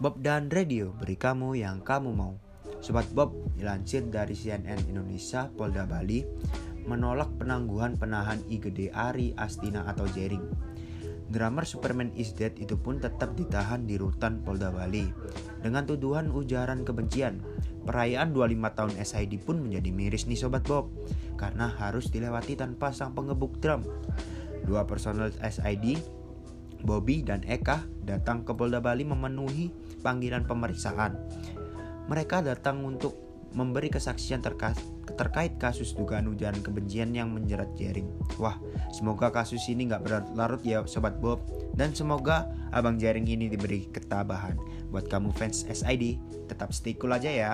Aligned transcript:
Bob 0.00 0.16
dan 0.24 0.48
Radio 0.48 0.96
beri 0.96 1.12
kamu 1.12 1.60
yang 1.60 1.84
kamu 1.84 2.16
mau. 2.16 2.32
Sobat 2.80 3.04
Bob 3.12 3.36
dilansir 3.52 4.00
dari 4.08 4.32
CNN 4.32 4.88
Indonesia 4.88 5.52
Polda 5.52 5.84
Bali 5.84 6.24
menolak 6.88 7.28
penangguhan 7.36 8.00
penahan 8.00 8.40
IGD 8.48 8.96
Ari 8.96 9.36
Astina 9.36 9.84
atau 9.84 10.08
Jering. 10.08 10.48
Drummer 11.28 11.68
Superman 11.68 12.16
is 12.16 12.32
Dead 12.32 12.56
itu 12.56 12.80
pun 12.80 12.96
tetap 12.96 13.36
ditahan 13.36 13.84
di 13.84 14.00
rutan 14.00 14.40
Polda 14.40 14.72
Bali 14.72 15.04
dengan 15.60 15.84
tuduhan 15.84 16.32
ujaran 16.32 16.80
kebencian. 16.80 17.44
Perayaan 17.84 18.32
25 18.32 18.56
tahun 18.72 18.92
SID 19.04 19.44
pun 19.44 19.60
menjadi 19.60 19.92
miris 19.92 20.24
nih 20.24 20.40
Sobat 20.40 20.64
Bob 20.64 20.88
karena 21.36 21.76
harus 21.76 22.08
dilewati 22.08 22.56
tanpa 22.56 22.96
sang 22.96 23.12
pengebuk 23.12 23.60
drum. 23.60 23.84
Dua 24.64 24.88
personel 24.88 25.28
SID 25.44 26.00
Bobby 26.82 27.22
dan 27.24 27.44
Eka 27.46 27.86
datang 28.04 28.42
ke 28.42 28.52
Polda 28.52 28.82
Bali 28.82 29.06
memenuhi 29.06 29.70
panggilan 30.00 30.44
pemeriksaan. 30.44 31.16
Mereka 32.10 32.42
datang 32.42 32.82
untuk 32.82 33.30
memberi 33.50 33.90
kesaksian 33.90 34.38
terkait, 34.42 34.78
terkait 35.18 35.58
kasus 35.58 35.94
dugaan 35.94 36.30
ujaran 36.30 36.62
kebencian 36.62 37.10
yang 37.10 37.34
menjerat 37.34 37.70
Jering. 37.74 38.06
Wah, 38.38 38.58
semoga 38.94 39.34
kasus 39.34 39.66
ini 39.66 39.90
nggak 39.90 40.06
berlarut 40.06 40.62
ya 40.62 40.86
Sobat 40.86 41.18
Bob. 41.18 41.42
Dan 41.74 41.94
semoga 41.94 42.50
Abang 42.70 42.98
Jering 42.98 43.26
ini 43.26 43.50
diberi 43.50 43.90
ketabahan. 43.90 44.54
Buat 44.90 45.10
kamu 45.10 45.34
fans 45.34 45.66
SID, 45.66 46.18
tetap 46.46 46.70
stay 46.70 46.94
cool 46.94 47.14
aja 47.14 47.30
ya. 47.30 47.52